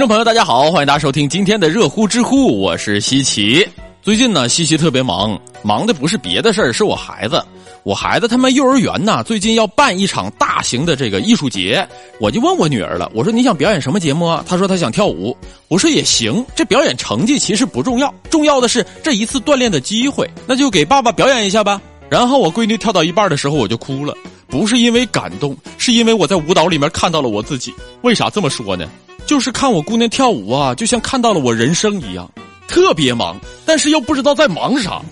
[0.00, 3.68] 众朋友，大家好，欢迎大家收听今天的热乎知乎，我是西奇。
[4.00, 7.44] 最近呢，西西特别忙，忙的不是别的事儿，是我孩子。
[7.82, 11.86] 我孩子他们幼儿园呢，最近要办一场大型的这个艺术节，
[12.18, 14.42] 我就问我女儿了，我说你想表演什么节目啊？
[14.48, 15.36] 她说她想跳舞。
[15.68, 21.78] 我说也行，这表演成绩其实不重要，重要的是这一次锻炼的机会，那就给爸爸表演一下吧。
[22.08, 24.14] 然后我闺女跳到一半的时候，我就哭了，
[24.48, 27.74] 不是因为感动，是因为我在舞蹈里面看到了我自己。
[28.00, 28.88] 为啥这么说呢？
[29.26, 32.28] 就是看我姑娘跳舞啊，就像看到了我人生一样，
[32.66, 35.00] 特别忙，但是又不知道在忙啥。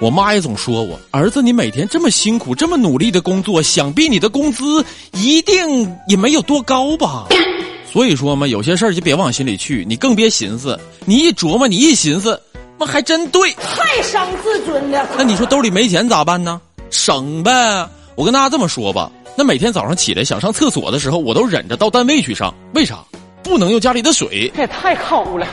[0.00, 7.26] 我妈也总说我儿子，你每天这么辛苦，这么努力的工作，想必你的工资一定也没有多高吧？
[7.90, 10.78] 所以说嘛，有些事儿就别往心里去，你更别寻思。
[11.04, 12.40] 你一琢磨，你一寻思，
[12.78, 15.08] 那还真对，太伤自尊了。
[15.16, 16.60] 那你说兜里没钱咋办呢？
[16.90, 17.88] 省呗。
[18.14, 19.10] 我跟大家这么说吧。
[19.38, 22.52] 那每天早上起来想上厕所的时候，我都忍着到单位去上。
[22.74, 22.98] 为啥？
[23.40, 24.50] 不能用家里的水。
[24.52, 25.46] 这也太抠了。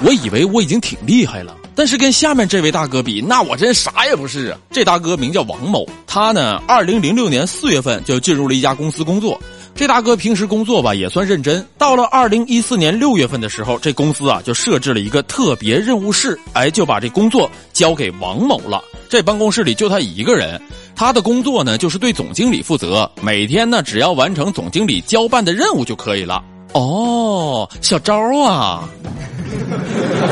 [0.00, 4.58] 我以为我已经挺厉害了，但是跟下面这位大哥比，那我真啥也不是啊。
[4.70, 9.38] 这大哥名叫王某，他呢，二零零六年四月份就进入了一家公司工作。
[9.74, 11.62] 这大哥平时工作吧也算认真。
[11.76, 18.82] 到了二零一四年六月份的时候，这公司啊就设置了一个特别任务室，哎，就把这工作交给王某了。
[19.10, 20.58] 这办公室里就他一个人。
[20.96, 26.42] 他的工作呢，就是对总经理负责，每天呢，只要完成总经理交办的任务就可以了。
[26.72, 28.88] 哦，小招啊，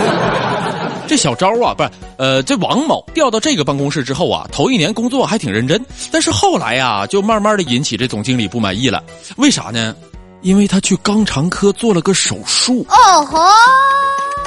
[1.06, 9.02] 这小招啊，不是，呃，这王某调到这个办公室之后啊，头一年工作还挺认真，但是后来呀，就慢慢的引起这总经理不满意了。
[9.36, 9.94] 为啥呢？
[10.42, 12.84] 因为他去肛肠科做了个手术。
[12.90, 13.38] 哦吼！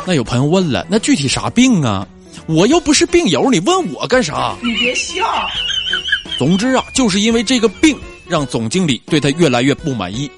[0.06, 2.06] 那有朋友问了，那具体啥病啊？
[2.48, 4.54] 我又不是病友，你问我干啥？
[4.62, 5.24] 你别笑。
[6.38, 7.98] 总之啊，就是因为这个病，
[8.28, 10.30] 让总经理对他越来越不满意。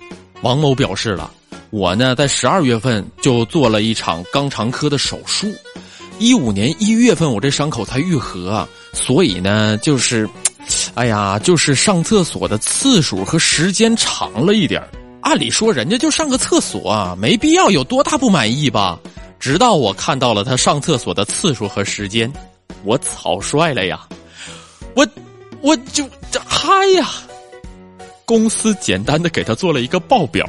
[0.42, 1.32] 王某表示了，
[1.72, 5.52] 我呢在十二月份就做了一场肛肠科的手术，
[6.20, 10.30] 一五年一月份我这伤口才愈合，所以呢就是，
[10.94, 14.84] 哎呀，就是上厕所的次数和时间长了一点
[15.22, 19.00] 按理说人家就上个厕所啊，没必要有多大不满意吧？
[19.40, 22.32] 直到我看到了他上厕所的次数和时间，
[22.84, 24.08] 我草率了呀，
[25.62, 25.76] 我。
[25.94, 27.10] 就这嗨呀！
[28.26, 30.48] 公司简单的给他做了一个报表，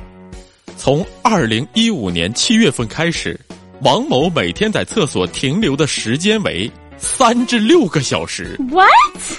[0.76, 3.38] 从二零一五年七月份开始，
[3.82, 8.56] 王某每天在厕所停留的时间为三至六个小时。
[8.70, 8.90] What？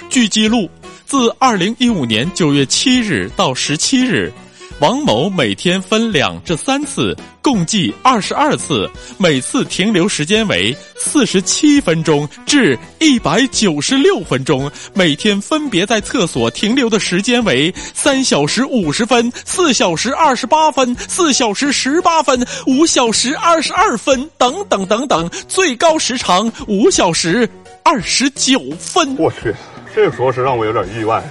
[0.08, 0.70] 据记录，
[1.04, 4.32] 自二零一五年九月七日到十七日。
[4.80, 14.70] 王某每天分两至三次，共计二十二次，每次停留时间为四十七分钟至一百九十六分钟。
[14.94, 27.46] 每天分别在厕所停留的时间为三小时五十分、四小时二十八分、四小时十八分、五小时二十二分等等等等，最高时长五小时
[27.82, 29.14] 二十九分。
[29.18, 29.54] 我去，
[29.94, 31.22] 这着实让我有点意外。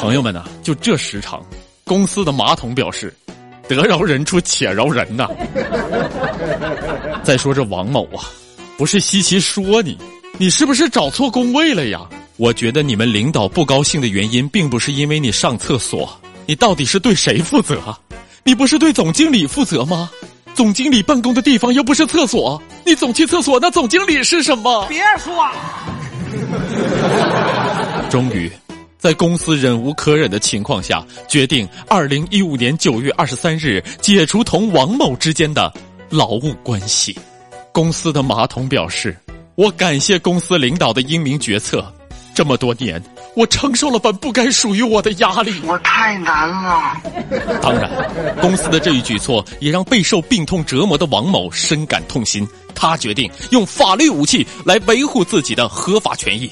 [0.00, 1.44] 朋友们呐，就这时长，
[1.84, 3.14] 公司的马桶表示，
[3.68, 5.28] 得饶人处且饶人呐。
[7.22, 8.24] 再说这王某啊，
[8.78, 9.98] 不是西奇说你，
[10.38, 12.00] 你是不是找错工位了呀？
[12.38, 17.94] 我觉得你们领导不高兴的原因，并不是因为你上厕所，你到底是对谁负责？
[18.42, 20.08] 你不是对总经理负责吗？
[20.54, 24.86] 总经理办公的地方又不是厕所，你总去厕所，那总经理是什么？
[24.88, 25.46] 别说。
[28.08, 28.50] 终于。
[29.00, 35.72] 在公司忍无可忍的情况下，决定二零一五年九月二十三日解除同王某之间的
[36.10, 37.18] 劳务关系。
[37.72, 39.16] 公司的马桶表示
[39.56, 41.82] ：“我感谢公司领导的英明决策。
[42.34, 43.02] 这么多年，
[43.34, 47.00] 我承受了本不该属于我的压力，我太难了。”
[47.62, 47.90] 当然，
[48.40, 52.46] 公司的这一举措也让备受病痛折磨的王某深感痛心。
[52.74, 56.50] 他决定用法律武器来维护自己的合法权益。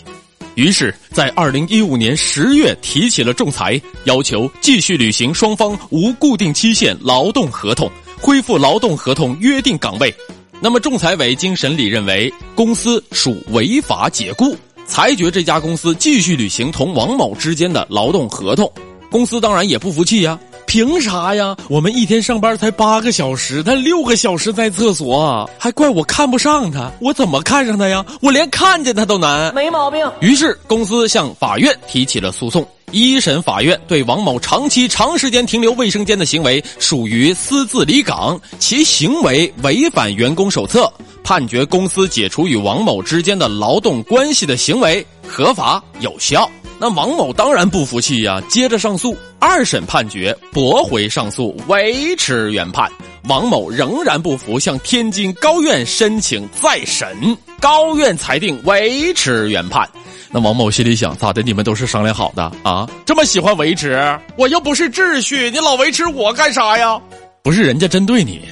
[0.58, 7.88] 于是，在二零一五年十月提起了仲裁，要求继续履行双方无固定期限劳动合同，
[8.20, 10.12] 恢复劳动合同约定岗位。
[10.60, 18.68] 那么，仲裁委经审理认为，公司属违法解雇，裁决这家公司继续履行同王某之间的劳动合同。
[19.12, 20.36] 公司当然也不服气呀。
[20.68, 21.56] 凭啥呀？
[21.70, 26.92] 我们一天上班才八个小时，他六个小时在厕所，还怪我看不上他？
[27.00, 28.04] 我怎么看上他呀？
[28.20, 29.52] 我连看见他都难。
[29.54, 30.06] 没毛病。
[30.20, 32.68] 于是公司向法院提起了诉讼。
[32.90, 40.92] 一审法院对王某长期长时间停留卫生间的行为属于私自离岗，其行为违反员工手册，
[41.24, 46.48] 判决公司解除与王某之间的劳动关系的行为合法有效。
[46.80, 49.16] 那王某当然不服气呀，接着上诉。
[49.40, 52.90] 二审判决驳回上诉，维持原判。
[53.28, 57.36] 王某仍然不服，向天津高院申请再审。
[57.60, 59.88] 高院裁定维持原判。
[60.30, 61.40] 那王某心里想：咋的？
[61.42, 62.88] 你们都是商量好的啊？
[63.06, 64.00] 这么喜欢维持？
[64.36, 67.00] 我又不是秩序，你老维持我干啥呀？
[67.42, 68.42] 不是人家针对你，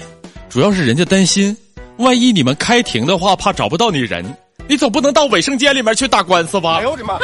[0.49, 1.57] 主要是人家担心，
[1.97, 4.25] 万一你们开庭的话，怕找不到你人。
[4.69, 6.79] 你总不能到卫生间里面去打官司吧？
[6.79, 7.19] 哎呦我的妈！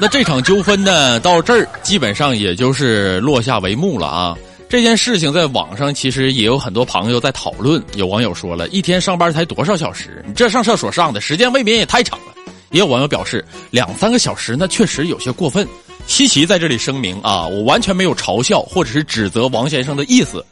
[0.00, 4.34] 那这场纠纷呢，到这儿基本上也就是落下帷幕了啊。
[4.66, 7.82] 这件事情在网上其实也有很多朋友在讨论。
[7.96, 10.24] 有网友说了一天上班才多少小时？
[10.26, 12.32] 你这上厕所上的时间未免也太长了。
[12.70, 15.68] 也有网友表示两三个小时那确实有些过分。
[16.06, 20.42] 西奇在这里声明啊，我完全没有嘲笑或者是指责王先生的意思。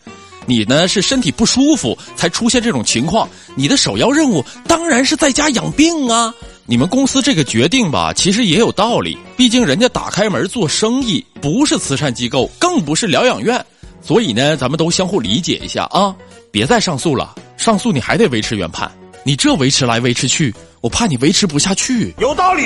[0.44, 6.35] 你呢是身体不舒服才出现这种情况，你的首要任务当然是在家养病啊。
[6.70, 13.65] 你们公司这个决定吧，其实也有道理，毕竟人家打开门做生意，不是慈善机构，更不是疗养院，
[14.03, 16.15] 所以呢，咱们都相互理解一下啊，
[16.50, 18.93] 别再上诉了，上诉你还得维持原判，
[19.25, 22.15] 你这维持来维持去，我怕你维持不下去。
[22.19, 22.65] 有道理。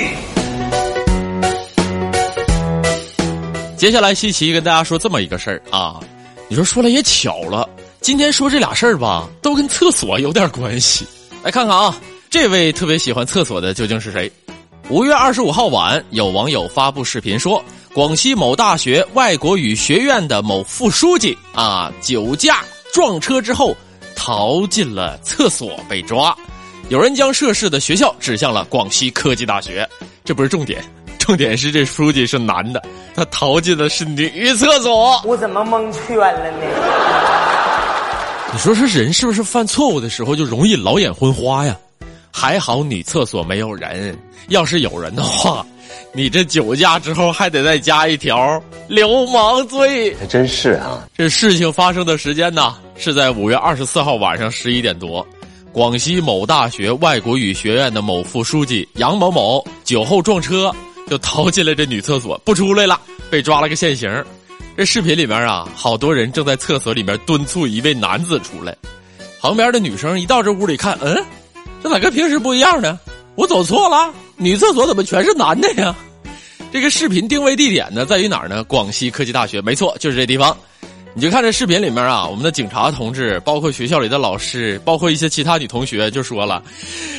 [3.77, 6.01] 接下来，西奇跟大家说这么一个事儿啊。
[6.49, 7.69] 你说说来也巧了，
[8.01, 11.07] 今天说这俩事儿吧，都跟厕所有点关系。
[11.41, 11.97] 来看看啊，
[12.33, 14.31] 这位特别喜欢厕所的究竟是谁？
[14.89, 17.63] 五月二十五号晚，有网友发布视频说，
[17.93, 23.77] 广西某大学外国语学院的某副书记啊，酒驾撞车之后
[24.15, 26.35] 逃进了厕所被抓。
[26.89, 29.87] 有人将涉事的学校指向了广西科技大学，
[30.25, 30.83] 这不是重点。
[31.19, 32.81] 重点是这书记是男的，
[33.13, 35.21] 他逃进的是女厕所。
[35.23, 36.65] 我怎么蒙圈了呢？
[38.51, 41.77] 你说这人是不是犯错误的时候就容易老眼昏花呀？
[42.33, 44.17] 还好女厕所没有人，
[44.49, 45.65] 要是有人的话，
[46.11, 50.15] 你这酒驾之后还得再加一条流氓罪。
[50.15, 51.07] 还真是啊！
[51.15, 55.25] 这事情发生的时间呢，是在五月二十四号晚上十一点多。
[55.71, 60.73] 广西某大学外国语学院的某副书记杨某某酒后撞车。
[61.05, 62.97] 就逃进了这女厕所，不出来了，
[63.29, 64.09] 被抓了个现行。
[64.77, 68.73] 这视频里面啊，好多人正在厕所里面敦促一位男子出来。
[69.41, 71.21] 旁边的女生一到这屋里看，嗯，
[71.83, 72.97] 这咋跟平时不一样呢？
[73.35, 75.93] 我走错了，女厕所怎么全是男的呀？
[76.71, 78.63] 这个视频定位地点呢，在于哪儿呢？
[78.63, 80.55] 广西科技大学，没错，就是这地方。
[81.15, 86.63] 你就看这视频里面啊，我们的警察同志，包括学校里的老师，包括一些其他女同学，就说了：“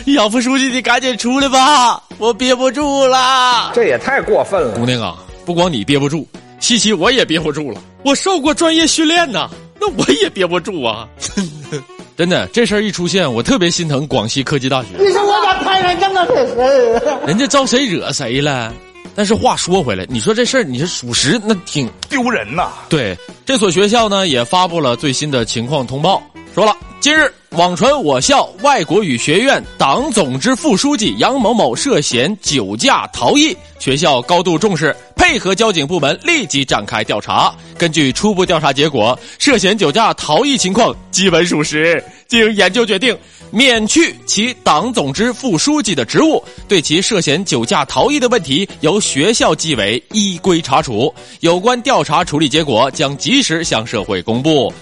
[0.06, 6.26] 杨副书记，你赶紧出来吧，我憋不住了。”这也太过分了，姑娘啊，不光你憋不住，
[6.58, 7.80] 西西我也憋不住了。
[8.02, 9.48] 我受过专业训练呐，
[9.80, 11.06] 那我也憋不住啊。
[12.16, 14.88] 真的，这事儿一出现，我特别心疼广西科技大学。
[14.98, 17.26] 你说我咋摊上这么个事儿？
[17.26, 18.72] 人家招谁惹谁了？
[19.16, 22.68] 但是话说回来，你说这事儿，你是属实，那挺丢人呐。
[22.88, 26.22] 对，这所学校呢也发布了最新的情况通报，
[26.54, 37.54] 说了，今日网传我校外国语学院党总支副书记杨某某涉嫌酒驾逃逸，学校高度重视，配合交警部门立即展开调查。
[37.78, 43.16] 根据初步调查结果，涉嫌酒驾逃逸情况基本属实，经研究决定。
[43.52, 51.14] 免去其党总支副书记的职务，对其涉嫌酒驾逃逸的问题由学校纪委依规查处。
[51.38, 54.74] 有关调查处理结果将及时向社会公布。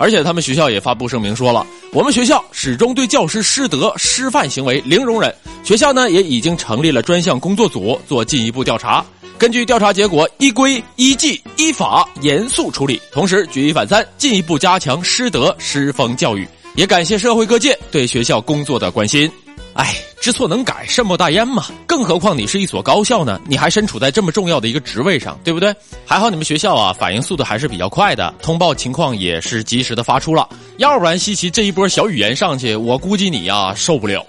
[0.00, 5.32] 而且他们学校也发布声明说了，我们学校始终对教师师德师范行为零容忍。
[5.62, 9.04] 学校呢也已经成立了专项工作组做进一步调查，
[9.36, 16.48] 根据调查结果依规依纪依法严肃处理，同时举一反三，进一步加强师德师风教育。
[16.76, 19.30] 也感谢社会各界对学校工作的关心。
[19.74, 21.66] 哎，知错能改，善莫大焉嘛。
[21.86, 25.74] 更何况你是一所高校呢，你还身处在这么重要的一个职位上，对不对？
[26.04, 30.48] 还好你们学校啊，反应速度还是比较快的，通报情况也是及时的发出了。
[30.78, 34.24] 要不然西奇这一波小语言上去，我估计你呀受不了。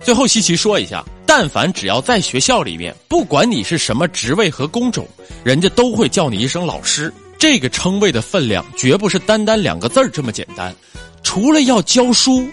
[0.00, 5.06] 最后西奇说一下，但凡只要在学校里面，不管你是什么职位和工种，
[5.44, 7.12] 人家都会叫你一声老师。
[7.38, 10.74] 这个称谓的分量，绝不是单单两个字儿这么简单。
[11.22, 12.48] 除了要教书，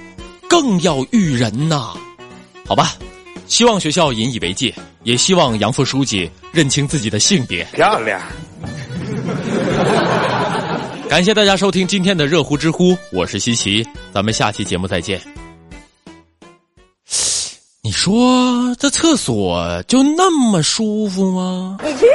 [0.49, 1.93] 更要育人呐，
[2.65, 2.93] 好吧，
[3.47, 7.63] 希望学校引以为戒，也希望杨副书记认清自己的性别。
[7.73, 8.21] 漂亮！
[11.09, 15.21] 感谢大家收听今天的热乎知乎，我是西奇，咱们下期节目再见。
[17.83, 21.77] 你说这厕所就那么舒服吗？
[21.83, 22.11] 你去呀！